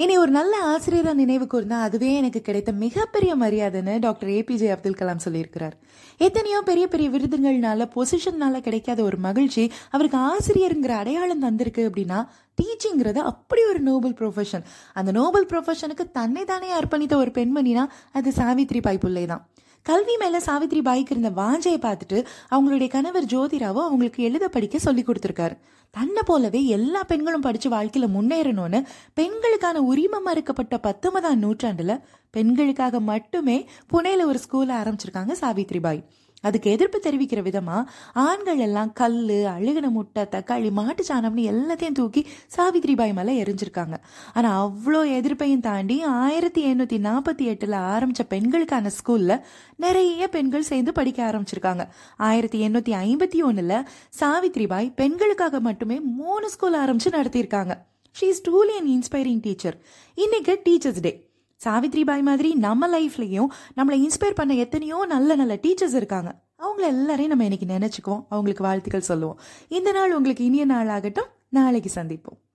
[0.00, 5.22] இனி ஒரு நல்ல ஆசிரியரை நினைவு கூர்ந்தா அதுவே எனக்கு கிடைத்த மிகப்பெரிய மரியாதைன்னு டாக்டர் ஏபிஜே அப்துல் கலாம்
[5.24, 5.74] சொல்லியிருக்கிறார்.
[6.18, 12.20] எத்தனையோ பெரிய பெரிய விருதுகள்னால பொசிஷன்னால கிடைக்காத ஒரு மகிழ்ச்சி அவருக்கு ஆசிரியருங்கிற அடையாளம் தந்திருக்கு அப்படின்னா
[12.58, 18.82] டீச்சிங்கிறது அப்படி ஒரு நோபல் ப்ரொஃபஷன் அந்த நோபல் ப்ரொஃபஷனுக்கு தன்னை தானே அர்ப்பணித்த ஒரு பெண்மணினா அது சாவித்ரி
[18.82, 19.44] பாய் பிள்ளை தான்
[19.82, 22.18] கல்வி மேல சாவித்ரி பாய்க்கு இருந்த வாஞ்சையை பார்த்துட்டு
[22.50, 25.56] அவங்களுடைய கணவர் ஜோதிராவோ அவங்களுக்கு எழுத படிக்க சொல்லி கொடுத்துருக்காரு.
[25.90, 28.80] தன்னை போலவே எல்லா பெண்களும் படிச்சு வாழ்க்கையில முன்னேறணும்னு
[29.14, 31.94] பெண்களுக்கான உரிமை மறுக்கப்பட்ட பத்தொன்பதாம் நூற்றாண்டுல
[32.30, 33.56] பெண்களுக்காக மட்டுமே
[33.92, 36.04] புனேல ஒரு ஸ்கூலை ஆரம்பிச்சிருக்காங்க சாவித்ரி பாய்.
[36.40, 42.26] அதுக்கு எதிர்ப்பு தெரிவிக்கிற விதமா ஆண்கள் எல்லாம் கல் அழுகின முட்டை தக்காளி மாட்டு சாணம்னு எல்லாத்தையும் தூக்கி
[42.56, 43.96] சாவித்ரி பாய் மேல எரிஞ்சிருக்காங்க.
[44.34, 49.40] ஆனா அவ்வளோ எதிர்ப்பையும் தாண்டி ஆயிரத்தி எண்ணூத்தி நாற்பத்தி எட்டுல ஆரம்பிச்ச பெண்களுக்கான ஸ்கூல்ல
[49.76, 51.88] நிறைய பெண்கள் சேர்ந்து படிக்க ஆரம்பிச்சிருக்காங்க.
[52.16, 53.84] ஆயிரத்தி எண்ணூத்தி ஐம்பத்தி ஒண்ணுல
[54.20, 57.74] சாவித்ரி பாய் பெண்களுக்காக மட்டுமே மூணு ஸ்கூல் ஆரம்பிச்சு நடத்தியிருக்காங்க.
[58.20, 59.76] She is truly and inspiring teacher
[60.14, 61.29] இன்னைக்கு டீச்சர்ஸ் டே
[61.64, 66.40] சாவித்ரி பாய் மாதிரி நம்ம லைஃப்லையும் நம்மளை இன்ஸ்பயர் பண்ண எத்தனையோ நல்ல நல்ல டீச்சர்ஸ் இருக்காங்க.
[66.58, 68.24] அவங்கள எல்லாரையும் நம்ம இன்னைக்கு நினைச்சுக்குவோம்.
[68.28, 69.40] அவங்களுக்கு வாழ்த்துக்கள் சொல்லுவோம்.
[69.68, 71.28] இந்த நாள் உங்களுக்கு இனிய நாள் ஆகட்டும்.
[71.48, 72.49] நாளைக்கு சந்திப்போம்.